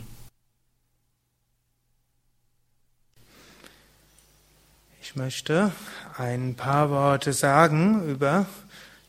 Ich 5.02 5.16
möchte 5.16 5.72
ein 6.16 6.54
paar 6.54 6.90
Worte 6.90 7.32
sagen 7.32 8.08
über 8.08 8.46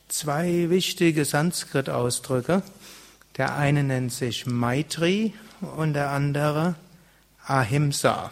zwei 0.07 0.71
wichtige 0.71 1.25
Sanskrit-Ausdrücke. 1.25 2.63
Der 3.39 3.55
eine 3.55 3.85
nennt 3.85 4.11
sich 4.11 4.45
Maitri 4.47 5.33
und 5.61 5.93
der 5.93 6.09
andere 6.09 6.75
Ahimsa. 7.47 8.31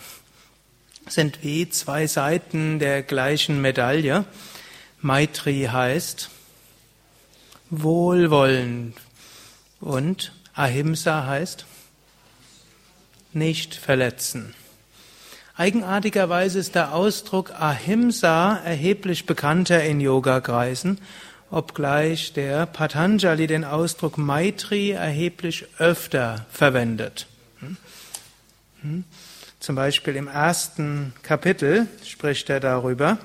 Sind 1.08 1.46
wie 1.46 1.70
zwei 1.70 2.08
Seiten 2.08 2.78
der 2.78 3.04
gleichen 3.04 3.62
Medaille. 3.62 4.26
Maitri 5.00 5.70
heißt 5.72 6.30
Wohlwollen 7.70 8.96
und 9.80 10.34
Ahimsa 10.54 11.26
heißt 11.26 11.66
nicht 13.32 13.76
verletzen. 13.76 14.54
Eigenartigerweise 15.56 16.60
ist 16.60 16.76
der 16.76 16.94
Ausdruck 16.94 17.52
Ahimsa 17.52 18.58
erheblich 18.58 19.26
bekannter 19.26 19.86
in 19.86 20.02
Yoga-Kreisen, 20.02 21.00
obgleich 21.50 22.34
der 22.34 22.66
Patanjali 22.66 23.48
den 23.48 23.64
Ausdruck 23.64 24.18
Maitri 24.18 24.92
erheblich 24.92 25.66
öfter 25.78 26.46
verwendet. 26.52 27.28
Hm? 27.60 27.78
Hm? 28.82 29.04
Zum 29.60 29.76
Beispiel 29.76 30.16
im 30.16 30.28
ersten 30.28 31.14
Kapitel 31.24 31.88
spricht 32.06 32.50
er 32.50 32.60
darüber. 32.60 33.18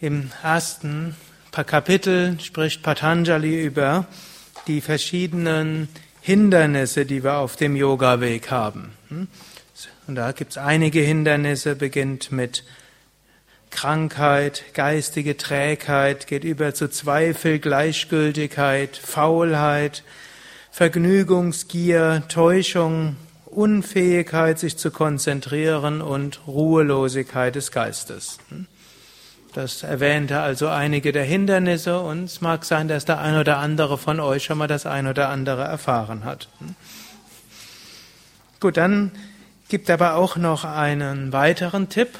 Im 0.00 0.30
ersten 0.42 1.14
Kapitel 1.52 2.40
spricht 2.40 2.82
Patanjali 2.82 3.62
über 3.62 4.06
die 4.66 4.80
verschiedenen 4.80 5.88
Hindernisse, 6.20 7.04
die 7.04 7.22
wir 7.22 7.34
auf 7.34 7.56
dem 7.56 7.76
Yoga-Weg 7.76 8.50
haben. 8.50 8.92
Hm? 9.08 9.28
Und 10.06 10.14
da 10.14 10.32
gibt 10.32 10.52
es 10.52 10.58
einige 10.58 11.00
Hindernisse, 11.00 11.76
beginnt 11.76 12.32
mit 12.32 12.64
Krankheit, 13.72 14.64
geistige 14.74 15.36
Trägheit, 15.36 16.28
geht 16.28 16.44
über 16.44 16.72
zu 16.74 16.88
Zweifel, 16.88 17.58
Gleichgültigkeit, 17.58 18.96
Faulheit, 18.96 20.04
Vergnügungsgier, 20.70 22.22
Täuschung, 22.28 23.16
Unfähigkeit, 23.46 24.58
sich 24.58 24.78
zu 24.78 24.90
konzentrieren 24.90 26.00
und 26.00 26.46
Ruhelosigkeit 26.46 27.54
des 27.54 27.72
Geistes. 27.72 28.38
Das 29.52 29.82
erwähnte 29.82 30.40
also 30.40 30.68
einige 30.68 31.12
der 31.12 31.24
Hindernisse 31.24 32.00
und 32.00 32.24
es 32.24 32.40
mag 32.40 32.64
sein, 32.64 32.88
dass 32.88 33.04
der 33.04 33.20
ein 33.20 33.36
oder 33.36 33.58
andere 33.58 33.98
von 33.98 34.20
euch 34.20 34.44
schon 34.44 34.56
mal 34.56 34.68
das 34.68 34.86
ein 34.86 35.06
oder 35.06 35.28
andere 35.28 35.64
erfahren 35.64 36.24
hat. 36.24 36.48
Gut, 38.60 38.78
dann 38.78 39.10
gibt 39.68 39.90
aber 39.90 40.14
auch 40.14 40.36
noch 40.36 40.64
einen 40.64 41.32
weiteren 41.32 41.90
Tipp. 41.90 42.18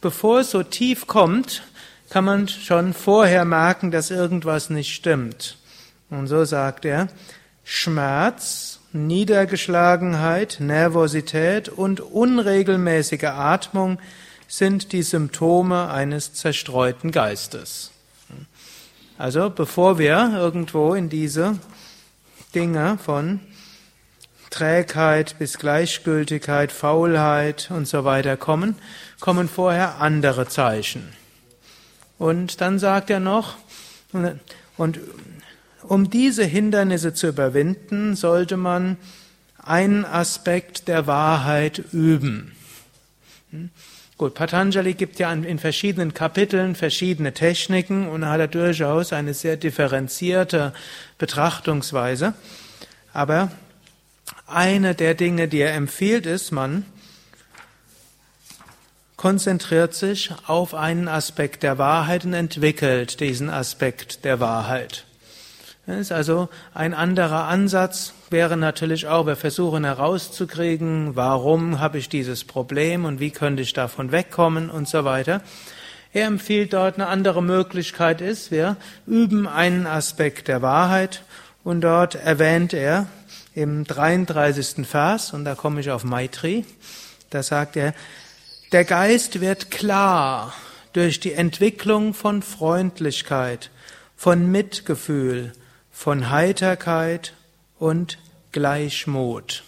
Bevor 0.00 0.40
es 0.40 0.50
so 0.50 0.62
tief 0.62 1.06
kommt, 1.06 1.62
kann 2.10 2.24
man 2.24 2.48
schon 2.48 2.94
vorher 2.94 3.44
merken, 3.44 3.90
dass 3.90 4.10
irgendwas 4.10 4.70
nicht 4.70 4.94
stimmt. 4.94 5.58
Und 6.10 6.26
so 6.26 6.44
sagt 6.44 6.84
er, 6.84 7.08
Schmerz, 7.64 8.80
Niedergeschlagenheit, 8.92 10.56
Nervosität 10.60 11.68
und 11.68 12.00
unregelmäßige 12.00 13.24
Atmung 13.24 13.98
sind 14.46 14.92
die 14.92 15.02
Symptome 15.02 15.90
eines 15.90 16.32
zerstreuten 16.32 17.10
Geistes. 17.10 17.90
Also 19.18 19.50
bevor 19.50 19.98
wir 19.98 20.32
irgendwo 20.34 20.94
in 20.94 21.10
diese 21.10 21.58
Dinge 22.54 22.98
von 23.04 23.40
Trägheit 24.50 25.38
bis 25.38 25.58
Gleichgültigkeit, 25.58 26.72
Faulheit 26.72 27.70
und 27.70 27.86
so 27.86 28.04
weiter 28.04 28.36
kommen, 28.36 28.76
kommen 29.20 29.48
vorher 29.48 30.00
andere 30.00 30.48
Zeichen. 30.48 31.12
Und 32.18 32.60
dann 32.60 32.78
sagt 32.78 33.10
er 33.10 33.20
noch, 33.20 33.56
und 34.76 35.00
um 35.82 36.10
diese 36.10 36.44
Hindernisse 36.44 37.14
zu 37.14 37.28
überwinden, 37.28 38.16
sollte 38.16 38.56
man 38.56 38.96
einen 39.62 40.04
Aspekt 40.04 40.88
der 40.88 41.06
Wahrheit 41.06 41.82
üben. 41.92 42.52
Hm? 43.50 43.70
Gut, 44.16 44.34
Patanjali 44.34 44.94
gibt 44.94 45.20
ja 45.20 45.32
in 45.32 45.60
verschiedenen 45.60 46.12
Kapiteln 46.12 46.74
verschiedene 46.74 47.34
Techniken 47.34 48.08
und 48.08 48.26
hat 48.26 48.40
er 48.40 48.48
durchaus 48.48 49.12
eine 49.12 49.32
sehr 49.32 49.56
differenzierte 49.56 50.72
Betrachtungsweise. 51.18 52.34
Aber 53.12 53.52
eine 54.48 54.94
der 54.94 55.14
Dinge, 55.14 55.48
die 55.48 55.60
er 55.60 55.74
empfiehlt, 55.74 56.26
ist, 56.26 56.52
man 56.52 56.84
konzentriert 59.16 59.94
sich 59.94 60.32
auf 60.46 60.74
einen 60.74 61.08
Aspekt 61.08 61.62
der 61.62 61.76
Wahrheit 61.76 62.24
und 62.24 62.34
entwickelt 62.34 63.20
diesen 63.20 63.50
Aspekt 63.50 64.24
der 64.24 64.40
Wahrheit. 64.40 65.04
Das 65.86 65.98
ist 65.98 66.12
also 66.12 66.48
ein 66.74 66.94
anderer 66.94 67.44
Ansatz 67.44 68.12
wäre 68.30 68.56
natürlich 68.56 69.08
auch, 69.08 69.26
wir 69.26 69.36
versuchen 69.36 69.84
herauszukriegen, 69.84 71.16
warum 71.16 71.80
habe 71.80 71.98
ich 71.98 72.08
dieses 72.08 72.44
Problem 72.44 73.06
und 73.06 73.20
wie 73.20 73.30
könnte 73.30 73.62
ich 73.62 73.72
davon 73.72 74.12
wegkommen 74.12 74.70
und 74.70 74.86
so 74.86 75.04
weiter. 75.04 75.40
Er 76.12 76.26
empfiehlt 76.26 76.72
dort 76.74 76.96
eine 76.96 77.06
andere 77.06 77.42
Möglichkeit 77.42 78.20
ist, 78.20 78.50
wir 78.50 78.76
üben 79.06 79.48
einen 79.48 79.86
Aspekt 79.86 80.48
der 80.48 80.62
Wahrheit 80.62 81.22
und 81.64 81.80
dort 81.80 82.14
erwähnt 82.14 82.72
er 82.72 83.06
im 83.58 83.84
33. 83.84 84.86
Vers, 84.86 85.32
und 85.32 85.44
da 85.44 85.56
komme 85.56 85.80
ich 85.80 85.90
auf 85.90 86.04
Maitri, 86.04 86.64
da 87.30 87.42
sagt 87.42 87.76
er, 87.76 87.92
der 88.70 88.84
Geist 88.84 89.40
wird 89.40 89.72
klar 89.72 90.54
durch 90.92 91.18
die 91.18 91.32
Entwicklung 91.32 92.14
von 92.14 92.42
Freundlichkeit, 92.42 93.70
von 94.16 94.48
Mitgefühl, 94.50 95.52
von 95.90 96.30
Heiterkeit 96.30 97.34
und 97.80 98.18
Gleichmut. 98.52 99.64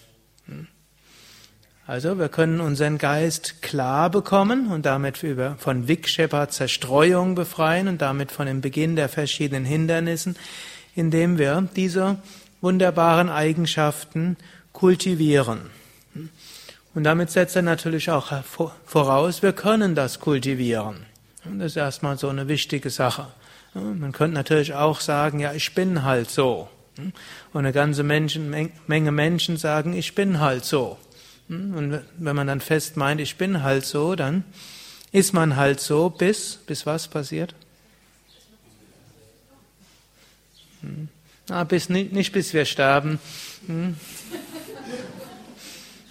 Also 1.85 2.17
wir 2.21 2.29
können 2.29 2.61
unseren 2.61 2.99
Geist 2.99 3.61
klar 3.61 4.09
bekommen 4.09 4.71
und 4.71 4.87
damit 4.87 5.19
von 5.59 5.89
Vikshepa 5.89 6.49
Zerstreuung 6.49 7.35
befreien 7.35 7.89
und 7.89 8.01
damit 8.01 8.31
von 8.31 8.47
dem 8.47 8.61
Beginn 8.61 8.95
der 8.95 9.09
verschiedenen 9.09 9.65
Hindernissen, 9.65 10.37
indem 10.95 11.39
wir 11.39 11.69
diese 11.75 12.19
wunderbaren 12.61 13.29
Eigenschaften 13.29 14.37
kultivieren. 14.73 15.71
Und 16.95 17.05
damit 17.05 17.31
setzt 17.31 17.57
er 17.57 17.63
natürlich 17.63 18.11
auch 18.11 18.33
voraus, 18.85 19.43
wir 19.43 19.53
können 19.53 19.95
das 19.95 20.21
kultivieren. 20.21 21.07
Das 21.45 21.73
ist 21.73 21.77
erstmal 21.77 22.19
so 22.19 22.29
eine 22.29 22.49
wichtige 22.49 22.91
Sache. 22.91 23.29
Man 23.75 24.13
könnte 24.13 24.35
natürlich 24.35 24.75
auch 24.75 25.01
sagen, 25.01 25.41
ja, 25.41 25.53
ich 25.53 25.75
bin 25.75 26.03
halt 26.03 26.31
so. 26.31 26.69
Und 26.99 27.15
eine 27.55 27.73
ganze 27.73 28.03
Menschen, 28.03 28.51
Menge 28.87 29.13
Menschen 29.13 29.57
sagen, 29.57 29.95
ich 29.95 30.15
bin 30.15 30.41
halt 30.41 30.65
so. 30.65 30.99
Und 31.49 32.01
wenn 32.19 32.37
man 32.37 32.47
dann 32.47 32.61
fest 32.61 32.97
meint, 32.97 33.21
ich 33.21 33.37
bin 33.37 33.63
halt 33.63 33.85
so, 33.85 34.17
dann 34.17 34.45
ist 35.13 35.33
man 35.33 35.57
halt 35.57 35.81
so, 35.81 36.11
bis, 36.11 36.57
bis 36.67 36.87
was 36.87 37.09
passiert? 37.09 37.55
Ah, 41.51 41.65
bis, 41.65 41.89
nicht 41.89 42.33
bis 42.33 42.55
wir 42.55 42.65
sterben. 42.65 43.19
Hm. 43.67 43.97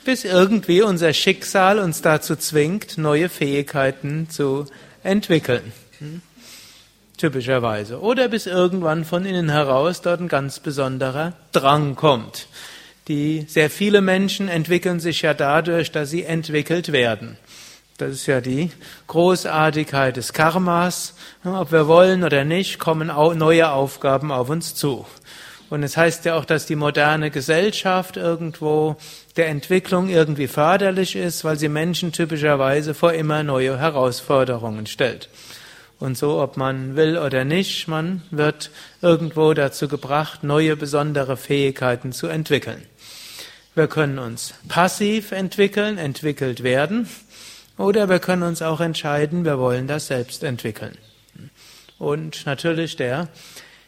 Bis 0.04 0.26
irgendwie 0.26 0.82
unser 0.82 1.14
Schicksal 1.14 1.80
uns 1.80 2.02
dazu 2.02 2.36
zwingt, 2.36 2.98
neue 2.98 3.30
Fähigkeiten 3.30 4.30
zu 4.30 4.66
entwickeln. 5.04 5.72
Hm. 6.00 6.22
Typischerweise. 7.18 8.02
Oder 8.02 8.28
bis 8.28 8.46
irgendwann 8.46 9.06
von 9.06 9.26
innen 9.26 9.50
heraus 9.50 10.02
dort 10.02 10.22
ein 10.22 10.28
ganz 10.28 10.60
besonderer 10.60 11.34
Drang 11.52 11.96
kommt. 11.96 12.48
Die 13.08 13.46
sehr 13.48 13.70
viele 13.70 14.02
Menschen 14.02 14.50
entwickeln 14.50 15.00
sich 15.00 15.22
ja 15.22 15.34
dadurch, 15.34 15.92
dass 15.92 16.10
sie 16.10 16.24
entwickelt 16.24 16.92
werden. 16.92 17.38
Das 18.00 18.12
ist 18.12 18.28
ja 18.28 18.40
die 18.40 18.72
Großartigkeit 19.08 20.16
des 20.16 20.32
Karmas. 20.32 21.16
Ob 21.44 21.74
wir 21.74 21.90
wollen 21.90 22.24
oder 22.24 22.46
nicht, 22.46 22.80
kommen 22.80 23.08
neue 23.08 23.72
Aufgaben 23.72 24.32
auf 24.32 24.50
uns 24.50 24.74
zu. 24.74 25.06
Und 25.70 25.84
es 25.84 25.98
heißt 25.98 26.24
ja 26.24 26.36
auch, 26.36 26.46
dass 26.46 26.66
die 26.66 26.78
moderne 26.78 27.30
Gesellschaft 27.30 28.16
irgendwo 28.16 28.96
der 29.36 29.50
Entwicklung 29.50 30.08
irgendwie 30.08 30.48
förderlich 30.48 31.18
ist, 31.18 31.44
weil 31.44 31.60
sie 31.60 31.68
Menschen 31.68 32.14
typischerweise 32.14 32.94
vor 32.94 33.12
immer 33.12 33.44
neue 33.44 33.78
Herausforderungen 33.78 34.88
stellt. 34.88 35.28
Und 36.00 36.18
so, 36.18 36.42
ob 36.42 36.56
man 36.56 36.96
will 36.96 37.18
oder 37.18 37.44
nicht, 37.44 37.90
man 37.90 38.22
wird 38.32 38.72
irgendwo 39.02 39.54
dazu 39.54 39.90
gebracht, 39.90 40.46
neue 40.46 40.78
besondere 40.78 41.36
Fähigkeiten 41.36 42.14
zu 42.14 42.28
entwickeln. 42.28 42.82
Wir 43.76 43.88
können 43.88 44.20
uns 44.20 44.54
passiv 44.70 45.34
entwickeln, 45.34 45.98
entwickelt 45.98 46.64
werden. 46.64 47.10
Oder 47.80 48.10
wir 48.10 48.20
können 48.20 48.44
uns 48.44 48.62
auch 48.62 48.82
entscheiden, 48.82 49.46
wir 49.46 49.58
wollen 49.58 49.88
das 49.88 50.08
selbst 50.08 50.44
entwickeln. 50.44 50.98
Und 51.98 52.46
natürlich 52.46 52.98
der 52.98 53.30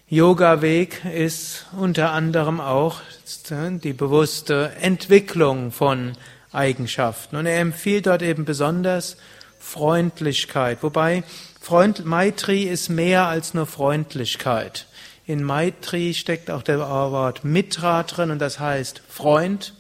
Yoga-Weg 0.07 1.03
ist 1.03 1.65
unter 1.77 2.13
anderem 2.13 2.61
auch 2.61 3.01
die 3.83 3.91
bewusste 3.91 4.71
Entwicklung 4.79 5.73
von 5.73 6.13
Eigenschaften. 6.53 7.35
Und 7.35 7.45
er 7.45 7.59
empfiehlt 7.59 8.07
dort 8.07 8.21
eben 8.21 8.45
besonders 8.45 9.17
Freundlichkeit. 9.59 10.83
Wobei 10.83 11.25
Freund, 11.59 12.05
Maitri 12.05 12.63
ist 12.63 12.88
mehr 12.88 13.27
als 13.27 13.53
nur 13.53 13.65
Freundlichkeit. 13.65 14.88
In 15.25 15.43
Maitri 15.43 16.13
steckt 16.13 16.49
auch 16.49 16.63
der 16.63 16.79
Wort 16.79 17.43
Mitra 17.43 18.03
drin 18.03 18.31
und 18.31 18.39
das 18.39 18.57
heißt 18.57 19.01
Freund. 19.09 19.73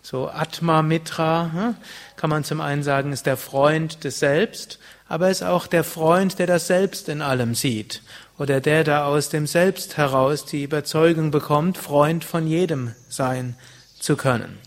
So 0.00 0.28
Atma 0.30 0.80
Mitra 0.80 1.50
hm, 1.52 1.76
kann 2.18 2.30
man 2.30 2.42
zum 2.42 2.60
einen 2.60 2.82
sagen, 2.82 3.12
ist 3.12 3.26
der 3.26 3.36
Freund 3.36 4.02
des 4.02 4.18
Selbst, 4.18 4.80
aber 5.08 5.30
ist 5.30 5.44
auch 5.44 5.68
der 5.68 5.84
Freund, 5.84 6.38
der 6.40 6.48
das 6.48 6.66
Selbst 6.66 7.08
in 7.08 7.22
allem 7.22 7.54
sieht 7.54 8.02
oder 8.38 8.60
der 8.60 8.82
da 8.82 9.06
aus 9.06 9.28
dem 9.28 9.46
Selbst 9.46 9.96
heraus 9.96 10.44
die 10.44 10.64
Überzeugung 10.64 11.30
bekommt, 11.30 11.78
Freund 11.78 12.24
von 12.24 12.46
jedem 12.48 12.92
sein 13.08 13.56
zu 14.00 14.16
können. 14.16 14.58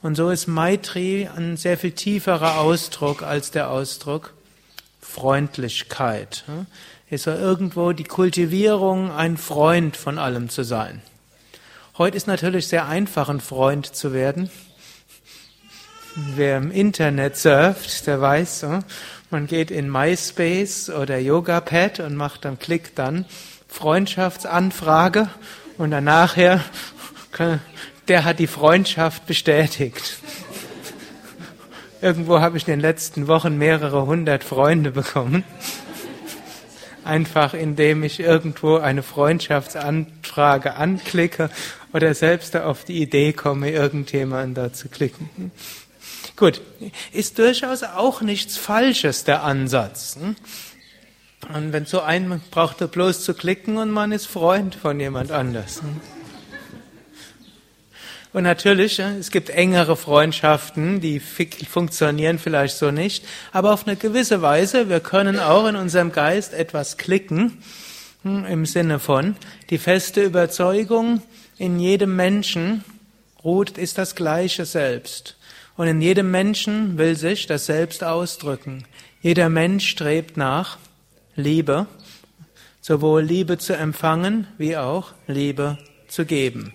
Und 0.00 0.14
so 0.14 0.30
ist 0.30 0.46
Maitri 0.46 1.28
ein 1.36 1.56
sehr 1.56 1.76
viel 1.76 1.92
tieferer 1.92 2.58
Ausdruck 2.58 3.22
als 3.22 3.50
der 3.50 3.68
Ausdruck 3.68 4.32
Freundlichkeit. 5.00 6.44
Ist 7.10 7.24
so 7.24 7.32
irgendwo 7.32 7.90
die 7.90 8.04
Kultivierung, 8.04 9.10
ein 9.10 9.36
Freund 9.36 9.96
von 9.96 10.18
allem 10.18 10.48
zu 10.48 10.62
sein. 10.62 11.02
Heute 11.98 12.16
ist 12.16 12.28
natürlich 12.28 12.68
sehr 12.68 12.86
einfach, 12.86 13.28
ein 13.28 13.40
Freund 13.40 13.86
zu 13.86 14.12
werden. 14.12 14.50
Wer 16.14 16.58
im 16.58 16.70
Internet 16.70 17.36
surft, 17.36 18.06
der 18.06 18.20
weiß, 18.20 18.66
man 19.30 19.46
geht 19.46 19.70
in 19.70 19.90
MySpace 19.90 20.90
oder 20.90 21.18
YogaPad 21.18 22.00
und 22.00 22.16
macht 22.16 22.44
dann, 22.44 22.58
klickt 22.58 22.98
dann 22.98 23.24
Freundschaftsanfrage 23.68 25.28
und 25.78 25.92
dann 25.92 26.04
nachher, 26.04 26.64
der 28.08 28.24
hat 28.24 28.38
die 28.38 28.46
Freundschaft 28.46 29.26
bestätigt. 29.26 30.18
Irgendwo 32.02 32.40
habe 32.40 32.56
ich 32.56 32.66
in 32.66 32.72
den 32.72 32.80
letzten 32.80 33.28
Wochen 33.28 33.56
mehrere 33.56 34.06
hundert 34.06 34.42
Freunde 34.42 34.90
bekommen 34.90 35.44
einfach 37.04 37.54
indem 37.54 38.02
ich 38.02 38.20
irgendwo 38.20 38.76
eine 38.76 39.02
Freundschaftsanfrage 39.02 40.74
anklicke 40.74 41.50
oder 41.92 42.14
selbst 42.14 42.56
auf 42.56 42.84
die 42.84 43.02
Idee 43.02 43.32
komme, 43.32 43.70
irgendjemanden 43.70 44.54
da 44.54 44.72
zu 44.72 44.88
klicken. 44.88 45.50
Gut, 46.36 46.60
ist 47.12 47.38
durchaus 47.38 47.82
auch 47.82 48.20
nichts 48.20 48.56
Falsches 48.56 49.24
der 49.24 49.42
Ansatz. 49.42 50.16
Hm? 50.20 50.36
Und 51.54 51.72
wenn 51.72 51.86
so 51.86 52.00
ein 52.00 52.40
braucht 52.50 52.80
er 52.80 52.88
bloß 52.88 53.24
zu 53.24 53.34
klicken 53.34 53.76
und 53.76 53.90
man 53.90 54.12
ist 54.12 54.26
Freund 54.26 54.74
von 54.74 55.00
jemand 55.00 55.32
anders. 55.32 55.82
Hm? 55.82 56.00
Und 58.32 58.44
natürlich, 58.44 59.00
es 59.00 59.32
gibt 59.32 59.50
engere 59.50 59.96
Freundschaften, 59.96 61.00
die 61.00 61.18
funktionieren 61.18 62.38
vielleicht 62.38 62.76
so 62.76 62.92
nicht, 62.92 63.24
aber 63.50 63.72
auf 63.72 63.88
eine 63.88 63.96
gewisse 63.96 64.40
Weise, 64.40 64.88
wir 64.88 65.00
können 65.00 65.40
auch 65.40 65.66
in 65.66 65.74
unserem 65.74 66.12
Geist 66.12 66.54
etwas 66.54 66.96
klicken, 66.96 67.60
hm, 68.22 68.44
im 68.44 68.66
Sinne 68.66 69.00
von, 69.00 69.34
die 69.70 69.78
feste 69.78 70.22
Überzeugung, 70.22 71.22
in 71.58 71.80
jedem 71.80 72.14
Menschen 72.14 72.84
ruht, 73.42 73.78
ist 73.78 73.98
das 73.98 74.14
gleiche 74.14 74.64
Selbst. 74.64 75.36
Und 75.76 75.86
in 75.86 76.00
jedem 76.00 76.30
Menschen 76.30 76.98
will 76.98 77.16
sich 77.16 77.46
das 77.46 77.66
Selbst 77.66 78.04
ausdrücken. 78.04 78.84
Jeder 79.22 79.48
Mensch 79.48 79.88
strebt 79.88 80.36
nach 80.36 80.78
Liebe, 81.36 81.86
sowohl 82.80 83.22
Liebe 83.22 83.58
zu 83.58 83.74
empfangen 83.76 84.46
wie 84.58 84.76
auch 84.76 85.12
Liebe 85.26 85.78
zu 86.08 86.24
geben. 86.24 86.72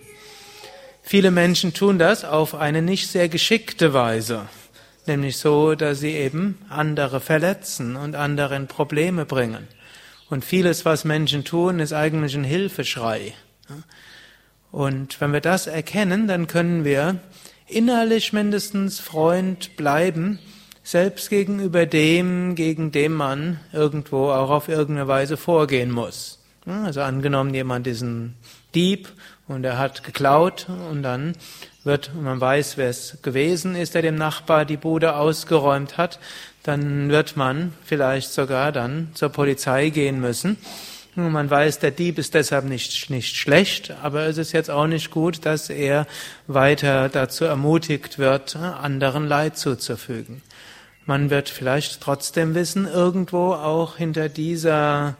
Viele 1.02 1.30
Menschen 1.30 1.72
tun 1.72 1.98
das 1.98 2.24
auf 2.24 2.54
eine 2.54 2.82
nicht 2.82 3.08
sehr 3.08 3.28
geschickte 3.28 3.94
Weise, 3.94 4.48
nämlich 5.06 5.36
so, 5.36 5.76
dass 5.76 6.00
sie 6.00 6.12
eben 6.12 6.58
andere 6.68 7.20
verletzen 7.20 7.94
und 7.94 8.16
anderen 8.16 8.66
Probleme 8.66 9.24
bringen. 9.24 9.68
Und 10.28 10.44
vieles, 10.44 10.84
was 10.84 11.04
Menschen 11.04 11.44
tun, 11.44 11.78
ist 11.78 11.92
eigentlich 11.92 12.34
ein 12.34 12.42
Hilfeschrei. 12.42 13.34
Und 14.72 15.20
wenn 15.20 15.32
wir 15.32 15.40
das 15.40 15.68
erkennen, 15.68 16.26
dann 16.26 16.48
können 16.48 16.84
wir 16.84 17.20
innerlich 17.68 18.32
mindestens 18.32 19.00
Freund 19.00 19.76
bleiben, 19.76 20.38
selbst 20.82 21.30
gegenüber 21.30 21.84
dem, 21.84 22.54
gegen 22.54 22.92
dem 22.92 23.12
man 23.12 23.58
irgendwo 23.72 24.30
auch 24.30 24.50
auf 24.50 24.68
irgendeine 24.68 25.08
Weise 25.08 25.36
vorgehen 25.36 25.90
muss. 25.90 26.38
Also 26.64 27.00
angenommen, 27.02 27.54
jemand 27.54 27.86
ist 27.86 28.02
ein 28.02 28.34
Dieb 28.74 29.08
und 29.48 29.64
er 29.64 29.78
hat 29.78 30.04
geklaut 30.04 30.66
und 30.90 31.02
dann 31.02 31.34
wird, 31.84 32.10
man 32.14 32.40
weiß, 32.40 32.76
wer 32.76 32.88
es 32.88 33.18
gewesen 33.22 33.76
ist, 33.76 33.94
der 33.94 34.02
dem 34.02 34.16
Nachbar 34.16 34.64
die 34.64 34.76
Bude 34.76 35.16
ausgeräumt 35.16 35.96
hat, 35.96 36.18
dann 36.64 37.10
wird 37.10 37.36
man 37.36 37.72
vielleicht 37.84 38.32
sogar 38.32 38.72
dann 38.72 39.10
zur 39.14 39.28
Polizei 39.28 39.90
gehen 39.90 40.20
müssen. 40.20 40.56
Und 41.16 41.32
man 41.32 41.50
weiß, 41.50 41.78
der 41.78 41.90
Dieb 41.90 42.18
ist 42.18 42.34
deshalb 42.34 42.66
nicht, 42.66 43.10
nicht 43.10 43.36
schlecht, 43.36 43.92
aber 44.02 44.26
es 44.26 44.36
ist 44.36 44.52
jetzt 44.52 44.70
auch 44.70 44.86
nicht 44.86 45.10
gut, 45.10 45.46
dass 45.46 45.70
er 45.70 46.06
weiter 46.46 47.08
dazu 47.08 47.44
ermutigt 47.44 48.18
wird, 48.18 48.54
anderen 48.56 49.26
Leid 49.26 49.56
zuzufügen. 49.56 50.42
Man 51.06 51.30
wird 51.30 51.48
vielleicht 51.48 52.00
trotzdem 52.02 52.54
wissen, 52.54 52.86
irgendwo 52.86 53.54
auch 53.54 53.96
hinter 53.96 54.28
dieser 54.28 55.16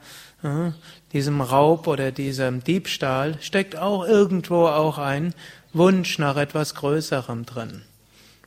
diesem 1.12 1.40
Raub 1.40 1.86
oder 1.86 2.12
diesem 2.12 2.62
Diebstahl 2.62 3.38
steckt 3.40 3.76
auch 3.76 4.06
irgendwo 4.06 4.66
auch 4.66 4.98
ein 4.98 5.34
Wunsch 5.72 6.18
nach 6.18 6.36
etwas 6.36 6.74
Größerem 6.74 7.46
drin. 7.46 7.82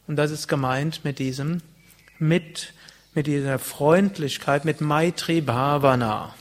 Und 0.08 0.16
das 0.16 0.32
ist 0.32 0.48
gemeint 0.48 1.02
mit 1.04 1.20
diesem, 1.20 1.62
mit, 2.18 2.74
mit 3.14 3.28
dieser 3.28 3.60
Freundlichkeit, 3.60 4.66
mit 4.66 4.82
Maitri 4.82 5.42
Bhavana. 5.42 6.34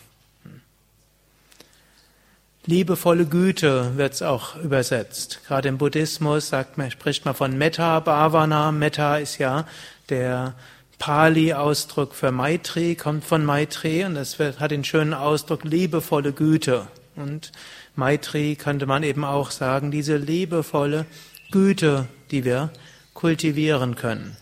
Liebevolle 2.69 3.25
Güte 3.25 3.97
wird 3.97 4.13
es 4.13 4.21
auch 4.21 4.55
übersetzt. 4.57 5.41
Gerade 5.47 5.71
im 5.71 5.79
Buddhismus 5.79 6.53
man, 6.53 6.91
spricht 6.91 7.25
man 7.25 7.35
von 7.35 7.57
Metta 7.57 7.99
Bhavana. 8.01 8.73
Metta 8.73 9.17
ist 9.17 9.39
ja 9.39 9.65
der 10.11 10.53
Pali-Ausdruck 10.99 12.15
für 12.15 12.31
Maitri 12.31 12.95
kommt 12.95 13.25
von 13.25 13.43
Maitri 13.43 14.05
und 14.05 14.17
das 14.17 14.39
hat 14.39 14.71
den 14.71 14.85
schönen 14.85 15.15
Ausdruck 15.15 15.65
liebevolle 15.65 16.35
Güte. 16.35 16.89
Und 17.17 17.53
Maitri 17.97 18.55
könnte 18.55 18.85
man 18.85 19.03
eben 19.03 19.25
auch 19.25 19.51
sagen, 19.51 19.91
diese 19.91 20.19
liebevolle 20.19 21.07
Güte, 21.51 22.07
die 22.31 22.45
wir 22.45 22.69
kultivieren 23.15 23.95
können. 23.95 24.37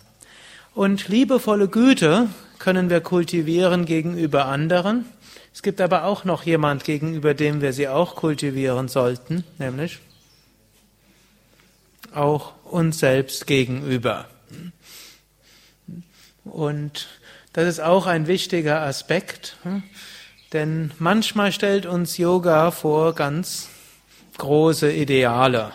Und 0.74 1.06
liebevolle 1.06 1.68
Güte 1.68 2.26
können 2.58 2.90
wir 2.90 3.02
kultivieren 3.02 3.84
gegenüber 3.84 4.46
anderen. 4.46 5.04
Es 5.56 5.62
gibt 5.62 5.80
aber 5.80 6.04
auch 6.04 6.24
noch 6.24 6.42
jemand, 6.42 6.84
gegenüber 6.84 7.32
dem 7.32 7.62
wir 7.62 7.72
sie 7.72 7.88
auch 7.88 8.14
kultivieren 8.14 8.88
sollten, 8.88 9.42
nämlich 9.56 10.00
auch 12.12 12.52
uns 12.64 12.98
selbst 12.98 13.46
gegenüber. 13.46 14.26
Und 16.44 17.08
das 17.54 17.68
ist 17.68 17.80
auch 17.80 18.06
ein 18.06 18.26
wichtiger 18.26 18.82
Aspekt, 18.82 19.56
hm? 19.62 19.82
denn 20.52 20.90
manchmal 20.98 21.52
stellt 21.52 21.86
uns 21.86 22.18
Yoga 22.18 22.70
vor 22.70 23.14
ganz 23.14 23.70
große 24.36 24.92
Ideale. 24.92 25.72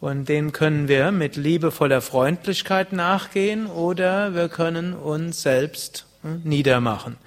Und 0.00 0.30
denen 0.30 0.52
können 0.52 0.88
wir 0.88 1.12
mit 1.12 1.36
liebevoller 1.36 2.00
Freundlichkeit 2.00 2.94
nachgehen 2.94 3.66
oder 3.66 4.34
wir 4.34 4.48
können 4.48 4.94
uns 4.94 5.42
selbst 5.42 6.06
hm, 6.22 6.40
niedermachen. 6.44 7.18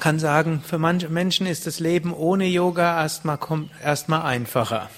Kann 0.00 0.18
sagen, 0.18 0.62
für 0.66 0.78
manche 0.78 1.08
Menschen 1.08 1.46
ist 1.46 1.66
das 1.66 1.78
Leben 1.78 2.12
ohne 2.14 2.46
Yoga 2.46 3.00
erstmal, 3.00 3.38
erstmal 3.84 4.22
einfacher. 4.22 4.88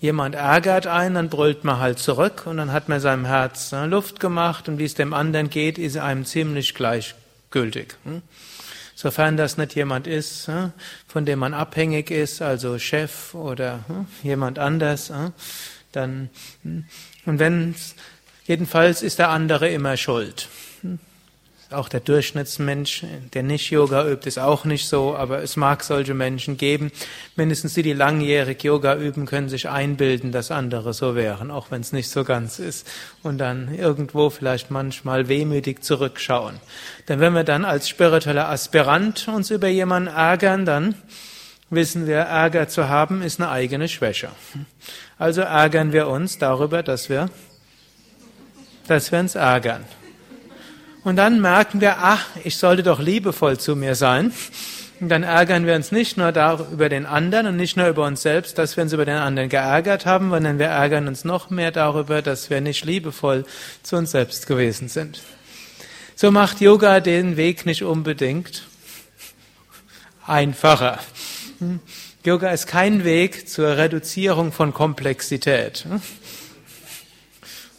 jemand 0.00 0.34
ärgert 0.34 0.86
einen, 0.86 1.14
dann 1.14 1.28
brüllt 1.28 1.62
man 1.62 1.78
halt 1.78 1.98
zurück 1.98 2.46
und 2.46 2.56
dann 2.56 2.72
hat 2.72 2.88
man 2.88 3.00
seinem 3.00 3.26
Herz 3.26 3.70
ne, 3.70 3.86
Luft 3.86 4.18
gemacht 4.18 4.68
und 4.68 4.78
wie 4.78 4.84
es 4.84 4.94
dem 4.94 5.12
anderen 5.12 5.50
geht, 5.50 5.78
ist 5.78 5.98
einem 5.98 6.24
ziemlich 6.24 6.74
gleichgültig. 6.74 7.96
Hm? 8.04 8.22
Sofern 8.94 9.36
das 9.36 9.56
nicht 9.56 9.74
jemand 9.74 10.06
ist, 10.06 10.48
hm, 10.48 10.72
von 11.06 11.24
dem 11.26 11.38
man 11.38 11.54
abhängig 11.54 12.10
ist, 12.10 12.42
also 12.42 12.78
Chef 12.78 13.34
oder 13.34 13.80
hm, 13.86 14.06
jemand 14.22 14.58
anders, 14.58 15.12
dann, 15.92 16.30
und 16.62 17.38
wenn, 17.38 17.74
jedenfalls 18.46 19.02
ist 19.02 19.18
der 19.18 19.28
andere 19.28 19.68
immer 19.68 19.96
schuld. 19.96 20.48
Auch 21.72 21.88
der 21.88 22.00
Durchschnittsmensch, 22.00 23.04
der 23.32 23.44
nicht 23.44 23.70
Yoga 23.70 24.04
übt, 24.04 24.26
ist 24.26 24.40
auch 24.40 24.64
nicht 24.64 24.88
so, 24.88 25.14
aber 25.14 25.40
es 25.40 25.54
mag 25.54 25.84
solche 25.84 26.14
Menschen 26.14 26.56
geben. 26.56 26.90
Mindestens 27.36 27.74
die, 27.74 27.84
die 27.84 27.92
langjährig 27.92 28.64
Yoga 28.64 28.96
üben, 28.96 29.24
können 29.24 29.48
sich 29.48 29.68
einbilden, 29.68 30.32
dass 30.32 30.50
andere 30.50 30.92
so 30.94 31.14
wären, 31.14 31.52
auch 31.52 31.70
wenn 31.70 31.80
es 31.80 31.92
nicht 31.92 32.10
so 32.10 32.24
ganz 32.24 32.58
ist. 32.58 32.90
Und 33.22 33.38
dann 33.38 33.72
irgendwo 33.72 34.30
vielleicht 34.30 34.72
manchmal 34.72 35.28
wehmütig 35.28 35.84
zurückschauen. 35.84 36.56
Denn 37.08 37.20
wenn 37.20 37.34
wir 37.34 37.44
dann 37.44 37.64
als 37.64 37.88
spiritueller 37.88 38.48
Aspirant 38.48 39.28
uns 39.28 39.52
über 39.52 39.68
jemanden 39.68 40.08
ärgern, 40.08 40.64
dann 40.64 40.96
wissen 41.70 42.08
wir, 42.08 42.16
Ärger 42.16 42.68
zu 42.68 42.88
haben 42.88 43.22
ist 43.22 43.40
eine 43.40 43.48
eigene 43.48 43.88
Schwäche. 43.88 44.30
Also 45.18 45.42
ärgern 45.42 45.92
wir 45.92 46.08
uns 46.08 46.36
darüber, 46.36 46.82
dass 46.82 47.08
wir, 47.08 47.30
dass 48.88 49.12
wir 49.12 49.20
uns 49.20 49.36
ärgern. 49.36 49.84
Und 51.02 51.16
dann 51.16 51.40
merken 51.40 51.80
wir, 51.80 51.98
ach, 51.98 52.26
ich 52.44 52.56
sollte 52.56 52.82
doch 52.82 53.00
liebevoll 53.00 53.58
zu 53.58 53.74
mir 53.74 53.94
sein. 53.94 54.32
Und 55.00 55.08
dann 55.08 55.22
ärgern 55.22 55.64
wir 55.64 55.74
uns 55.74 55.92
nicht 55.92 56.18
nur 56.18 56.28
über 56.72 56.90
den 56.90 57.06
anderen 57.06 57.46
und 57.46 57.56
nicht 57.56 57.76
nur 57.78 57.88
über 57.88 58.04
uns 58.04 58.20
selbst, 58.20 58.58
dass 58.58 58.76
wir 58.76 58.84
uns 58.84 58.92
über 58.92 59.06
den 59.06 59.16
anderen 59.16 59.48
geärgert 59.48 60.04
haben, 60.04 60.28
sondern 60.28 60.58
wir 60.58 60.66
ärgern 60.66 61.08
uns 61.08 61.24
noch 61.24 61.48
mehr 61.48 61.70
darüber, 61.70 62.20
dass 62.20 62.50
wir 62.50 62.60
nicht 62.60 62.84
liebevoll 62.84 63.46
zu 63.82 63.96
uns 63.96 64.10
selbst 64.10 64.46
gewesen 64.46 64.88
sind. 64.88 65.22
So 66.16 66.30
macht 66.30 66.60
Yoga 66.60 67.00
den 67.00 67.38
Weg 67.38 67.64
nicht 67.64 67.82
unbedingt 67.82 68.64
einfacher. 70.26 70.98
Yoga 72.26 72.50
ist 72.50 72.66
kein 72.66 73.04
Weg 73.04 73.48
zur 73.48 73.78
Reduzierung 73.78 74.52
von 74.52 74.74
Komplexität 74.74 75.86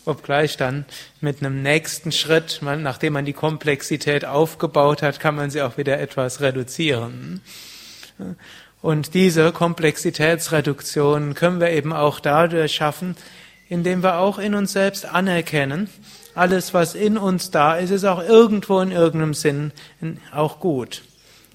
obgleich 0.05 0.57
dann 0.57 0.85
mit 1.19 1.41
einem 1.41 1.61
nächsten 1.61 2.11
Schritt, 2.11 2.59
nachdem 2.61 3.13
man 3.13 3.25
die 3.25 3.33
Komplexität 3.33 4.25
aufgebaut 4.25 5.01
hat, 5.01 5.19
kann 5.19 5.35
man 5.35 5.49
sie 5.49 5.61
auch 5.61 5.77
wieder 5.77 5.99
etwas 5.99 6.41
reduzieren. 6.41 7.41
Und 8.81 9.13
diese 9.13 9.51
Komplexitätsreduktion 9.51 11.35
können 11.35 11.59
wir 11.59 11.69
eben 11.69 11.93
auch 11.93 12.19
dadurch 12.19 12.73
schaffen, 12.73 13.15
indem 13.69 14.03
wir 14.03 14.17
auch 14.17 14.39
in 14.39 14.55
uns 14.55 14.73
selbst 14.73 15.05
anerkennen, 15.05 15.89
alles, 16.33 16.73
was 16.73 16.95
in 16.95 17.17
uns 17.17 17.51
da 17.51 17.75
ist, 17.75 17.91
ist 17.91 18.05
auch 18.05 18.21
irgendwo 18.21 18.79
in 18.79 18.91
irgendeinem 18.91 19.33
Sinn 19.33 19.71
auch 20.33 20.59
gut. 20.59 21.03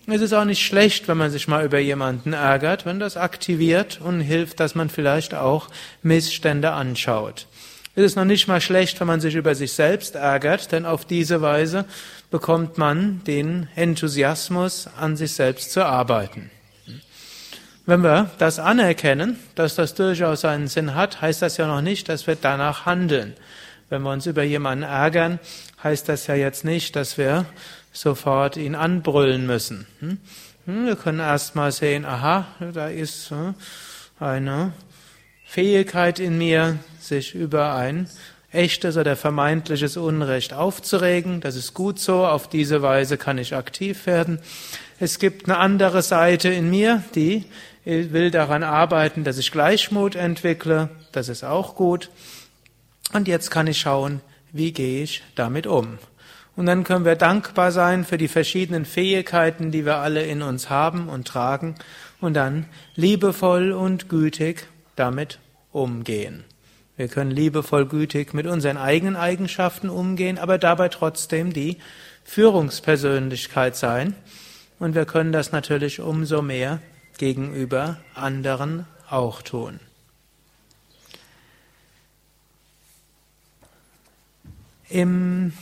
Es 0.06 0.20
ist 0.20 0.34
auch 0.34 0.44
nicht 0.44 0.64
schlecht, 0.64 1.08
wenn 1.08 1.16
man 1.16 1.30
sich 1.30 1.48
mal 1.48 1.64
über 1.64 1.78
jemanden 1.78 2.32
ärgert, 2.32 2.86
wenn 2.86 3.00
das 3.00 3.16
aktiviert 3.16 4.00
und 4.00 4.20
hilft, 4.20 4.60
dass 4.60 4.76
man 4.76 4.88
vielleicht 4.88 5.34
auch 5.34 5.68
Missstände 6.02 6.72
anschaut. 6.72 7.48
Es 7.98 8.04
ist 8.04 8.16
noch 8.16 8.26
nicht 8.26 8.46
mal 8.46 8.60
schlecht, 8.60 9.00
wenn 9.00 9.06
man 9.06 9.22
sich 9.22 9.36
über 9.36 9.54
sich 9.54 9.72
selbst 9.72 10.16
ärgert, 10.16 10.70
denn 10.70 10.84
auf 10.84 11.06
diese 11.06 11.40
Weise 11.40 11.86
bekommt 12.30 12.76
man 12.76 13.24
den 13.24 13.68
Enthusiasmus, 13.74 14.86
an 15.00 15.16
sich 15.16 15.32
selbst 15.32 15.72
zu 15.72 15.82
arbeiten. 15.82 16.50
Wenn 17.86 18.02
wir 18.02 18.30
das 18.36 18.58
anerkennen, 18.58 19.38
dass 19.54 19.76
das 19.76 19.94
durchaus 19.94 20.44
einen 20.44 20.68
Sinn 20.68 20.94
hat, 20.94 21.22
heißt 21.22 21.40
das 21.40 21.56
ja 21.56 21.66
noch 21.66 21.80
nicht, 21.80 22.10
dass 22.10 22.26
wir 22.26 22.36
danach 22.36 22.84
handeln. 22.84 23.32
Wenn 23.88 24.02
wir 24.02 24.10
uns 24.10 24.26
über 24.26 24.42
jemanden 24.42 24.84
ärgern, 24.84 25.38
heißt 25.82 26.06
das 26.10 26.26
ja 26.26 26.34
jetzt 26.34 26.66
nicht, 26.66 26.96
dass 26.96 27.16
wir 27.16 27.46
sofort 27.92 28.58
ihn 28.58 28.74
anbrüllen 28.74 29.46
müssen. 29.46 29.86
Hm? 30.00 30.18
Wir 30.66 30.96
können 30.96 31.20
erst 31.20 31.54
mal 31.54 31.72
sehen, 31.72 32.04
aha, 32.04 32.44
da 32.74 32.88
ist 32.88 33.30
hm, 33.30 33.54
eine 34.20 34.72
Fähigkeit 35.46 36.18
in 36.18 36.36
mir, 36.36 36.78
sich 37.00 37.34
über 37.34 37.74
ein 37.74 38.10
echtes 38.52 38.96
oder 38.96 39.16
vermeintliches 39.16 39.96
Unrecht 39.96 40.52
aufzuregen. 40.52 41.40
Das 41.40 41.56
ist 41.56 41.72
gut 41.72 41.98
so, 41.98 42.26
auf 42.26 42.48
diese 42.48 42.82
Weise 42.82 43.16
kann 43.16 43.38
ich 43.38 43.54
aktiv 43.54 44.06
werden. 44.06 44.40
Es 44.98 45.18
gibt 45.18 45.48
eine 45.48 45.58
andere 45.58 46.02
Seite 46.02 46.48
in 46.48 46.68
mir, 46.68 47.02
die 47.14 47.44
will 47.84 48.30
daran 48.30 48.64
arbeiten, 48.64 49.24
dass 49.24 49.38
ich 49.38 49.52
Gleichmut 49.52 50.16
entwickle. 50.16 50.90
Das 51.12 51.28
ist 51.28 51.44
auch 51.44 51.76
gut. 51.76 52.10
Und 53.12 53.28
jetzt 53.28 53.50
kann 53.50 53.68
ich 53.68 53.78
schauen, 53.78 54.20
wie 54.52 54.72
gehe 54.72 55.04
ich 55.04 55.22
damit 55.36 55.66
um. 55.66 55.98
Und 56.56 56.66
dann 56.66 56.84
können 56.84 57.04
wir 57.04 57.16
dankbar 57.16 57.70
sein 57.70 58.04
für 58.04 58.18
die 58.18 58.28
verschiedenen 58.28 58.84
Fähigkeiten, 58.84 59.70
die 59.70 59.84
wir 59.84 59.98
alle 59.98 60.24
in 60.24 60.42
uns 60.42 60.70
haben 60.70 61.08
und 61.08 61.28
tragen 61.28 61.76
und 62.20 62.34
dann 62.34 62.66
liebevoll 62.94 63.72
und 63.72 64.08
gütig 64.08 64.66
damit 64.96 65.38
umgehen. 65.72 66.44
Wir 66.96 67.08
können 67.08 67.30
liebevoll 67.30 67.86
gütig 67.86 68.32
mit 68.32 68.46
unseren 68.46 68.78
eigenen 68.78 69.16
Eigenschaften 69.16 69.90
umgehen, 69.90 70.38
aber 70.38 70.58
dabei 70.58 70.88
trotzdem 70.88 71.52
die 71.52 71.76
Führungspersönlichkeit 72.24 73.76
sein. 73.76 74.14
Und 74.78 74.94
wir 74.94 75.04
können 75.04 75.32
das 75.32 75.52
natürlich 75.52 76.00
umso 76.00 76.42
mehr 76.42 76.80
gegenüber 77.18 77.98
anderen 78.14 78.86
auch 79.08 79.42
tun. 79.42 79.80
Im, 84.88 85.52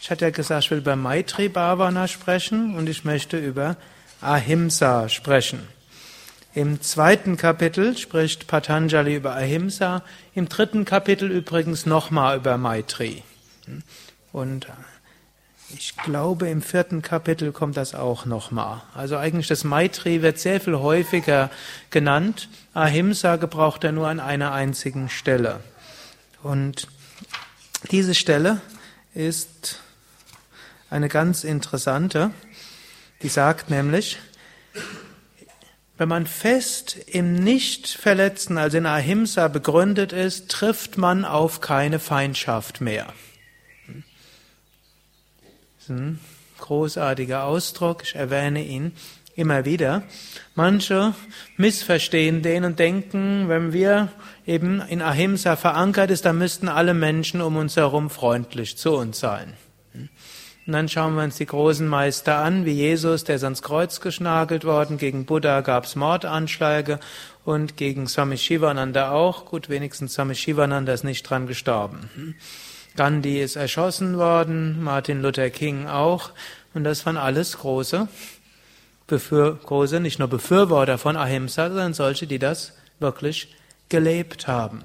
ich 0.00 0.10
hatte 0.10 0.24
ja 0.26 0.30
gesagt, 0.30 0.64
ich 0.64 0.70
will 0.70 0.78
über 0.78 0.96
Maitri 0.96 1.48
Bhavana 1.48 2.08
sprechen 2.08 2.74
und 2.76 2.88
ich 2.88 3.04
möchte 3.04 3.38
über 3.38 3.76
Ahimsa 4.20 5.08
sprechen. 5.08 5.66
Im 6.54 6.82
zweiten 6.82 7.38
Kapitel 7.38 7.96
spricht 7.96 8.46
Patanjali 8.46 9.16
über 9.16 9.34
Ahimsa, 9.34 10.02
im 10.34 10.50
dritten 10.50 10.84
Kapitel 10.84 11.30
übrigens 11.30 11.86
nochmal 11.86 12.36
über 12.36 12.58
Maitri. 12.58 13.22
Und 14.32 14.66
ich 15.74 15.96
glaube, 15.96 16.50
im 16.50 16.60
vierten 16.60 17.00
Kapitel 17.00 17.52
kommt 17.52 17.78
das 17.78 17.94
auch 17.94 18.26
nochmal. 18.26 18.82
Also 18.94 19.16
eigentlich 19.16 19.48
das 19.48 19.64
Maitri 19.64 20.20
wird 20.20 20.38
sehr 20.38 20.60
viel 20.60 20.76
häufiger 20.76 21.50
genannt. 21.88 22.50
Ahimsa 22.74 23.36
gebraucht 23.36 23.82
er 23.84 23.92
nur 23.92 24.08
an 24.08 24.20
einer 24.20 24.52
einzigen 24.52 25.08
Stelle. 25.08 25.60
Und 26.42 26.86
diese 27.90 28.14
Stelle 28.14 28.60
ist 29.14 29.80
eine 30.90 31.08
ganz 31.08 31.44
interessante. 31.44 32.30
Die 33.22 33.28
sagt 33.28 33.70
nämlich, 33.70 34.18
wenn 36.02 36.08
man 36.08 36.26
fest 36.26 36.96
im 37.06 37.36
Nichtverletzen, 37.36 38.58
also 38.58 38.76
in 38.76 38.86
Ahimsa 38.86 39.46
begründet 39.46 40.12
ist, 40.12 40.50
trifft 40.50 40.98
man 40.98 41.24
auf 41.24 41.60
keine 41.60 42.00
Feindschaft 42.00 42.80
mehr. 42.80 43.06
Das 43.86 45.84
ist 45.84 45.90
ein 45.90 46.18
großartiger 46.58 47.44
Ausdruck, 47.44 48.02
ich 48.02 48.16
erwähne 48.16 48.64
ihn 48.64 48.96
immer 49.36 49.64
wieder. 49.64 50.02
Manche 50.56 51.14
missverstehen 51.56 52.42
den 52.42 52.64
und 52.64 52.80
denken, 52.80 53.48
wenn 53.48 53.72
wir 53.72 54.08
eben 54.44 54.80
in 54.80 55.02
Ahimsa 55.02 55.54
verankert 55.54 56.10
ist, 56.10 56.24
dann 56.24 56.36
müssten 56.36 56.68
alle 56.68 56.94
Menschen 56.94 57.40
um 57.40 57.56
uns 57.56 57.76
herum 57.76 58.10
freundlich 58.10 58.76
zu 58.76 58.90
uns 58.96 59.20
sein. 59.20 59.52
Und 60.66 60.74
dann 60.74 60.88
schauen 60.88 61.16
wir 61.16 61.24
uns 61.24 61.36
die 61.36 61.46
großen 61.46 61.88
Meister 61.88 62.38
an, 62.38 62.64
wie 62.64 62.72
Jesus, 62.72 63.24
der 63.24 63.36
ist 63.36 63.44
ans 63.44 63.62
Kreuz 63.62 64.00
geschnagelt 64.00 64.64
worden, 64.64 64.96
gegen 64.96 65.24
Buddha 65.24 65.60
gab 65.60 65.84
es 65.84 65.96
Mordanschläge 65.96 67.00
und 67.44 67.76
gegen 67.76 68.06
Swami 68.06 68.38
Shivananda 68.38 69.10
auch. 69.10 69.46
Gut, 69.46 69.68
wenigstens 69.68 70.14
Swami 70.14 70.36
Shivananda 70.36 70.92
ist 70.92 71.02
nicht 71.02 71.24
dran 71.24 71.48
gestorben. 71.48 72.36
Gandhi 72.96 73.40
ist 73.40 73.56
erschossen 73.56 74.18
worden, 74.18 74.82
Martin 74.84 75.20
Luther 75.20 75.50
King 75.50 75.88
auch. 75.88 76.30
Und 76.74 76.84
das 76.84 77.04
waren 77.06 77.16
alles 77.16 77.58
große, 77.58 78.06
Befür 79.08 79.58
große, 79.64 79.98
nicht 79.98 80.20
nur 80.20 80.28
Befürworter 80.28 80.96
von 80.96 81.16
Ahimsa, 81.16 81.68
sondern 81.68 81.92
solche, 81.92 82.26
die 82.26 82.38
das 82.38 82.74
wirklich 83.00 83.54
gelebt 83.88 84.46
haben. 84.46 84.84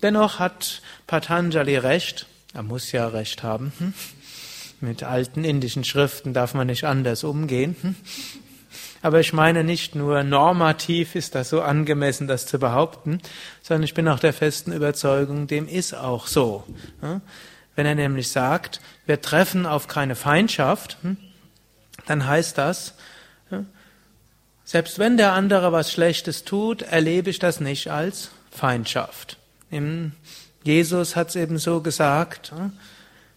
Dennoch 0.00 0.38
hat 0.38 0.80
Patanjali 1.06 1.76
recht, 1.76 2.26
er 2.54 2.62
muss 2.62 2.92
ja 2.92 3.08
recht 3.08 3.42
haben, 3.42 3.72
hm? 3.78 3.94
Mit 4.82 5.04
alten 5.04 5.44
indischen 5.44 5.84
Schriften 5.84 6.34
darf 6.34 6.54
man 6.54 6.66
nicht 6.66 6.84
anders 6.84 7.22
umgehen. 7.22 7.76
Hm? 7.80 7.94
Aber 9.00 9.20
ich 9.20 9.32
meine 9.32 9.62
nicht 9.62 9.94
nur 9.94 10.24
normativ 10.24 11.14
ist 11.14 11.36
das 11.36 11.50
so 11.50 11.62
angemessen, 11.62 12.26
das 12.26 12.46
zu 12.46 12.58
behaupten, 12.58 13.20
sondern 13.62 13.84
ich 13.84 13.94
bin 13.94 14.08
auch 14.08 14.18
der 14.18 14.32
festen 14.32 14.72
Überzeugung, 14.72 15.46
dem 15.46 15.68
ist 15.68 15.94
auch 15.94 16.26
so. 16.26 16.64
Wenn 17.74 17.86
er 17.86 17.94
nämlich 17.94 18.28
sagt, 18.28 18.80
wir 19.06 19.20
treffen 19.20 19.66
auf 19.66 19.86
keine 19.86 20.16
Feindschaft, 20.16 20.98
hm, 21.02 21.16
dann 22.06 22.26
heißt 22.26 22.58
das, 22.58 22.94
selbst 24.64 24.98
wenn 24.98 25.16
der 25.16 25.32
andere 25.32 25.70
was 25.70 25.92
Schlechtes 25.92 26.44
tut, 26.44 26.82
erlebe 26.82 27.30
ich 27.30 27.38
das 27.38 27.60
nicht 27.60 27.88
als 27.88 28.30
Feindschaft. 28.50 29.36
Jesus 30.64 31.14
hat 31.14 31.28
es 31.28 31.36
eben 31.36 31.58
so 31.58 31.80
gesagt, 31.82 32.52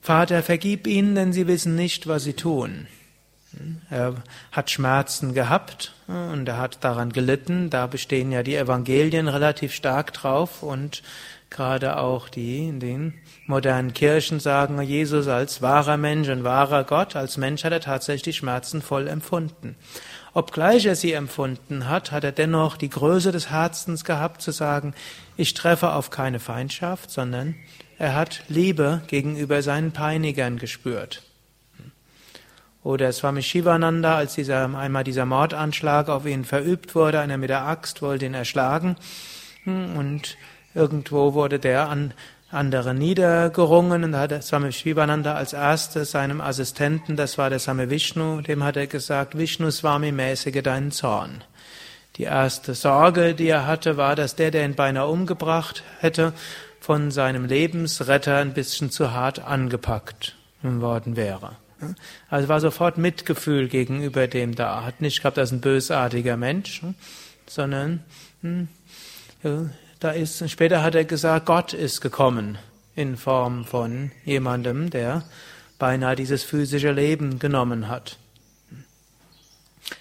Vater, 0.06 0.44
vergib 0.44 0.86
ihnen, 0.86 1.16
denn 1.16 1.34
sie 1.34 1.48
wissen 1.48 1.76
nicht, 1.76 2.06
was 2.06 2.24
sie 2.24 2.34
tun. 2.34 2.86
Er 3.90 4.14
hat 4.52 4.70
Schmerzen 4.70 5.34
gehabt 5.34 5.96
und 6.06 6.48
er 6.48 6.60
hat 6.60 6.84
daran 6.84 7.12
gelitten. 7.12 7.72
Da 7.72 7.88
bestehen 7.88 8.32
ja 8.32 8.44
die 8.44 8.56
Evangelien 8.56 9.28
relativ 9.28 9.74
stark 9.74 10.14
drauf 10.14 10.62
und 10.62 11.02
gerade 11.50 11.98
auch 11.98 12.30
die 12.30 12.68
in 12.68 12.80
den 12.80 13.16
modernen 13.48 13.96
Kirchen 13.96 14.40
sagen, 14.40 14.80
Jesus 14.80 15.28
als 15.28 15.64
wahrer 15.64 15.98
Mensch 15.98 16.30
und 16.30 16.44
wahrer 16.44 16.84
Gott, 16.84 17.16
als 17.16 17.38
Mensch 17.38 17.64
hat 17.64 17.72
er 17.72 17.82
tatsächlich 17.82 18.38
Schmerzen 18.38 18.84
voll 18.84 19.08
empfunden. 19.08 19.76
Obgleich 20.36 20.86
er 20.86 20.96
sie 20.96 21.14
empfunden 21.14 21.90
hat, 21.90 22.12
hat 22.12 22.24
er 22.24 22.32
dennoch 22.32 22.78
die 22.78 22.90
Größe 22.90 23.32
des 23.32 23.50
Herzens 23.50 24.04
gehabt 24.04 24.44
zu 24.44 24.52
sagen, 24.52 24.94
ich 25.36 25.56
treffe 25.56 25.94
auf 25.94 26.12
keine 26.12 26.40
Feindschaft, 26.40 27.10
sondern 27.10 27.56
er 27.98 28.16
hat 28.16 28.44
Liebe 28.48 29.02
gegenüber 29.08 29.62
seinen 29.62 29.92
Peinigern 29.92 30.58
gespürt. 30.58 31.24
Oder 32.84 33.12
Swami 33.12 33.42
Shivananda, 33.42 34.16
als 34.16 34.36
dieser, 34.36 34.76
einmal 34.78 35.04
dieser 35.04 35.26
Mordanschlag 35.26 36.08
auf 36.08 36.26
ihn 36.28 36.46
verübt 36.46 36.94
wurde, 36.94 37.20
einer 37.20 37.38
mit 37.38 37.50
der 37.50 37.66
Axt 37.66 38.04
wollte 38.04 38.28
ihn 38.28 38.36
erschlagen 38.36 38.96
hm, 39.64 39.98
und 39.98 40.38
irgendwo 40.76 41.34
wurde 41.34 41.58
der 41.58 41.90
an 41.90 42.14
andere 42.52 42.94
niedergerungen 42.94 44.04
und 44.04 44.16
hat 44.16 44.44
Swami 44.44 44.72
Shivananda 44.72 45.34
als 45.34 45.54
erstes 45.54 46.12
seinem 46.12 46.42
Assistenten, 46.42 47.16
das 47.16 47.38
war 47.40 47.50
der 47.50 47.60
Swami 47.60 47.90
Vishnu, 47.90 48.42
dem 48.42 48.64
hat 48.64 48.78
er 48.78 48.88
gesagt, 48.88 49.36
Vishnu 49.36 49.72
Swami 49.72 50.12
mäßige 50.12 50.62
deinen 50.62 50.92
Zorn. 50.92 51.44
Die 52.18 52.24
erste 52.24 52.76
Sorge, 52.76 53.34
die 53.34 53.48
er 53.48 53.68
hatte, 53.68 53.98
war, 53.98 54.16
dass 54.16 54.36
der, 54.36 54.52
der 54.52 54.64
ihn 54.64 54.76
beinahe 54.76 55.08
umgebracht 55.08 55.84
hätte, 56.00 56.34
von 56.86 57.10
seinem 57.10 57.46
Lebensretter 57.46 58.38
ein 58.38 58.54
bisschen 58.54 58.92
zu 58.92 59.12
hart 59.12 59.40
angepackt 59.40 60.36
worden 60.62 61.16
wäre. 61.16 61.56
Also 62.30 62.48
war 62.48 62.62
sofort 62.62 63.00
Mitgefühl 63.00 63.70
gegenüber 63.70 64.28
dem 64.28 64.54
da. 64.54 64.84
Hat 64.84 65.02
nicht 65.02 65.18
gehabt, 65.18 65.38
das 65.38 65.50
ist 65.50 65.54
ein 65.54 65.62
bösartiger 65.62 66.38
Mensch, 66.38 66.84
sondern 67.48 68.04
hm, 68.44 68.68
da 70.00 70.12
ist, 70.12 70.48
später 70.48 70.84
hat 70.84 70.94
er 70.94 71.06
gesagt, 71.06 71.48
Gott 71.48 71.74
ist 71.74 72.02
gekommen 72.02 72.60
in 72.96 73.18
Form 73.18 73.66
von 73.66 74.12
jemandem, 74.24 74.92
der 74.92 75.24
beinahe 75.80 76.16
dieses 76.16 76.44
physische 76.44 76.92
Leben 76.92 77.40
genommen 77.40 77.88
hat. 77.88 78.20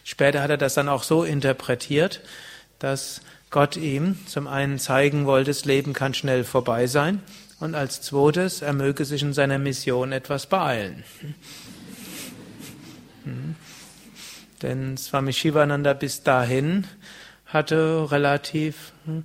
Später 0.04 0.42
hat 0.42 0.50
er 0.50 0.58
das 0.58 0.74
dann 0.74 0.90
auch 0.90 1.02
so 1.02 1.24
interpretiert, 1.24 2.20
dass 2.78 3.22
Gott 3.54 3.76
ihm 3.76 4.18
zum 4.26 4.49
einen 4.49 4.80
zeigen 4.80 5.26
wollte, 5.26 5.52
das 5.52 5.64
Leben 5.64 5.92
kann 5.92 6.12
schnell 6.12 6.42
vorbei 6.42 6.88
sein 6.88 7.23
und 7.61 7.76
als 7.76 8.00
zweites, 8.00 8.62
er 8.62 8.73
möge 8.73 9.04
sich 9.04 9.23
in 9.23 9.32
seiner 9.32 9.61
Mission 9.61 10.11
etwas 10.11 10.46
beeilen. 10.46 11.04
Hm. 13.23 13.54
Denn 14.61 14.96
Swami 14.96 15.32
Shivananda 15.32 15.92
bis 15.92 16.25
dahin 16.25 16.88
hatte 17.46 18.11
relativ 18.11 18.92
hm, 19.04 19.23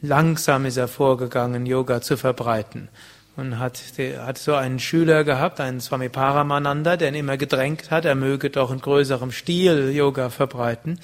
langsam 0.00 0.64
ist 0.64 0.76
er 0.76 0.86
vorgegangen, 0.86 1.66
Yoga 1.66 2.00
zu 2.00 2.16
verbreiten. 2.16 2.88
Und 3.34 3.58
hat, 3.58 3.80
hat 4.18 4.36
so 4.36 4.54
einen 4.54 4.78
Schüler 4.78 5.24
gehabt, 5.24 5.58
einen 5.58 5.80
Swami 5.80 6.10
Paramananda, 6.10 6.98
der 6.98 7.08
ihn 7.08 7.14
immer 7.14 7.38
gedrängt 7.38 7.90
hat, 7.90 8.04
er 8.04 8.14
möge 8.14 8.50
doch 8.50 8.70
in 8.70 8.80
größerem 8.80 9.32
Stil 9.32 9.90
Yoga 9.90 10.28
verbreiten. 10.28 11.00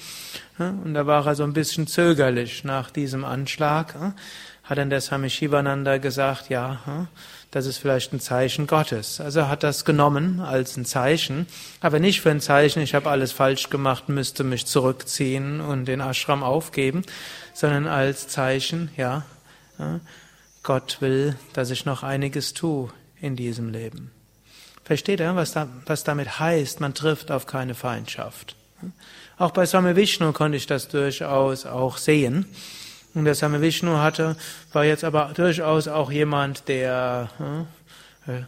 Und 0.59 0.93
da 0.93 1.07
war 1.07 1.25
er 1.25 1.33
so 1.33 1.43
ein 1.43 1.53
bisschen 1.53 1.87
zögerlich 1.87 2.63
nach 2.63 2.91
diesem 2.91 3.25
Anschlag. 3.25 3.95
Hat 4.63 4.77
dann 4.77 4.91
der 4.91 5.01
Swami 5.01 5.31
Shivananda 5.31 5.97
gesagt, 5.97 6.49
ja, 6.49 7.07
das 7.49 7.65
ist 7.65 7.79
vielleicht 7.79 8.13
ein 8.13 8.19
Zeichen 8.19 8.67
Gottes. 8.67 9.19
Also 9.19 9.47
hat 9.47 9.63
das 9.63 9.83
genommen 9.83 10.39
als 10.39 10.77
ein 10.77 10.85
Zeichen, 10.85 11.47
aber 11.81 11.99
nicht 11.99 12.21
für 12.21 12.29
ein 12.29 12.41
Zeichen, 12.41 12.83
ich 12.83 12.93
habe 12.93 13.09
alles 13.09 13.31
falsch 13.31 13.71
gemacht, 13.71 14.07
müsste 14.07 14.43
mich 14.43 14.67
zurückziehen 14.67 15.59
und 15.59 15.85
den 15.85 15.99
Ashram 15.99 16.43
aufgeben, 16.43 17.01
sondern 17.53 17.87
als 17.87 18.27
Zeichen, 18.27 18.91
ja, 18.97 19.23
Gott 20.69 20.97
will, 21.01 21.35
dass 21.53 21.71
ich 21.71 21.85
noch 21.85 22.03
einiges 22.03 22.53
tue 22.53 22.89
in 23.19 23.35
diesem 23.35 23.71
Leben. 23.71 24.11
Versteht 24.83 25.19
er, 25.19 25.35
was, 25.35 25.51
da, 25.51 25.67
was 25.87 26.03
damit 26.03 26.39
heißt? 26.39 26.79
Man 26.79 26.93
trifft 26.93 27.31
auf 27.31 27.47
keine 27.47 27.73
Feindschaft. 27.73 28.55
Auch 29.39 29.49
bei 29.49 29.65
Swami 29.65 29.95
Vishnu 29.95 30.31
konnte 30.31 30.57
ich 30.57 30.67
das 30.67 30.87
durchaus 30.87 31.65
auch 31.65 31.97
sehen. 31.97 32.45
Und 33.15 33.25
der 33.25 33.33
Same 33.33 33.61
Vishnu 33.61 33.97
hatte, 33.97 34.35
war 34.71 34.85
jetzt 34.85 35.03
aber 35.03 35.31
durchaus 35.35 35.87
auch 35.87 36.11
jemand, 36.11 36.67
der 36.67 37.29
äh, 38.27 38.43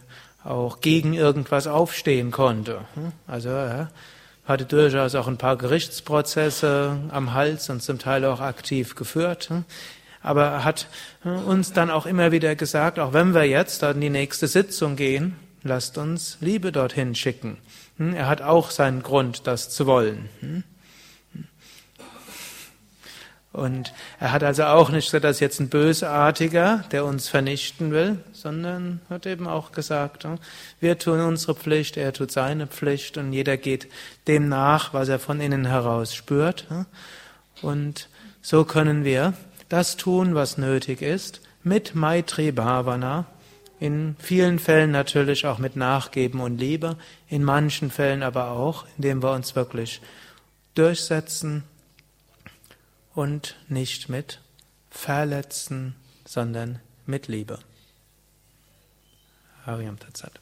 auch 0.48 0.80
gegen 0.80 1.14
irgendwas 1.14 1.66
aufstehen 1.66 2.30
konnte. 2.30 2.82
Also 3.26 3.48
er 3.48 3.90
hatte 4.44 4.64
durchaus 4.64 5.16
auch 5.16 5.26
ein 5.26 5.38
paar 5.38 5.56
Gerichtsprozesse 5.56 7.00
am 7.10 7.34
Hals 7.34 7.68
und 7.68 7.82
zum 7.82 7.98
Teil 7.98 8.24
auch 8.24 8.38
aktiv 8.38 8.94
geführt. 8.94 9.50
Aber 10.22 10.44
er 10.44 10.64
hat 10.64 10.88
uns 11.24 11.72
dann 11.72 11.90
auch 11.90 12.06
immer 12.06 12.32
wieder 12.32 12.54
gesagt, 12.54 12.98
auch 12.98 13.12
wenn 13.12 13.34
wir 13.34 13.44
jetzt 13.44 13.82
in 13.82 14.00
die 14.00 14.10
nächste 14.10 14.46
Sitzung 14.46 14.96
gehen, 14.96 15.36
lasst 15.62 15.98
uns 15.98 16.38
Liebe 16.40 16.72
dorthin 16.72 17.14
schicken. 17.14 17.58
Er 17.98 18.28
hat 18.28 18.42
auch 18.42 18.70
seinen 18.70 19.02
Grund, 19.02 19.46
das 19.46 19.70
zu 19.70 19.86
wollen. 19.86 20.28
Und 23.52 23.92
er 24.18 24.32
hat 24.32 24.42
also 24.42 24.64
auch 24.64 24.88
nicht 24.88 25.06
gesagt, 25.06 25.24
das 25.24 25.36
ist 25.36 25.40
jetzt 25.40 25.60
ein 25.60 25.68
Bösartiger, 25.68 26.84
der 26.90 27.04
uns 27.04 27.28
vernichten 27.28 27.92
will, 27.92 28.18
sondern 28.32 29.02
hat 29.10 29.26
eben 29.26 29.46
auch 29.46 29.72
gesagt, 29.72 30.26
wir 30.80 30.98
tun 30.98 31.20
unsere 31.20 31.54
Pflicht, 31.54 31.98
er 31.98 32.14
tut 32.14 32.32
seine 32.32 32.66
Pflicht 32.66 33.18
und 33.18 33.32
jeder 33.32 33.58
geht 33.58 33.88
dem 34.26 34.48
nach, 34.48 34.94
was 34.94 35.10
er 35.10 35.18
von 35.18 35.40
innen 35.40 35.66
heraus 35.66 36.14
spürt. 36.14 36.66
Und 37.60 38.08
so 38.40 38.64
können 38.64 39.04
wir 39.04 39.34
das 39.72 39.96
tun, 39.96 40.34
was 40.34 40.58
nötig 40.58 41.00
ist, 41.00 41.40
mit 41.62 41.94
Maitri 41.94 42.52
Bhavana, 42.52 43.26
in 43.80 44.16
vielen 44.18 44.58
Fällen 44.58 44.90
natürlich 44.90 45.46
auch 45.46 45.58
mit 45.58 45.76
Nachgeben 45.76 46.40
und 46.40 46.58
Liebe, 46.58 46.96
in 47.28 47.42
manchen 47.42 47.90
Fällen 47.90 48.22
aber 48.22 48.50
auch, 48.50 48.86
indem 48.96 49.22
wir 49.22 49.32
uns 49.32 49.56
wirklich 49.56 50.00
durchsetzen, 50.74 51.64
und 53.14 53.56
nicht 53.68 54.08
mit 54.08 54.40
Verletzen, 54.90 55.94
sondern 56.24 56.80
mit 57.06 57.28
Liebe. 57.28 57.58
Hariam 59.66 59.98
Tatsat. 59.98 60.41